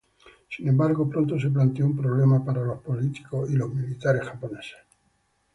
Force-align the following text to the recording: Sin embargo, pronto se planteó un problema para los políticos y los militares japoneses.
Sin 0.49 0.67
embargo, 0.67 1.07
pronto 1.07 1.39
se 1.39 1.51
planteó 1.51 1.85
un 1.85 1.95
problema 1.95 2.43
para 2.43 2.61
los 2.63 2.79
políticos 2.81 3.51
y 3.51 3.55
los 3.55 3.71
militares 3.71 4.23
japoneses. 4.23 4.77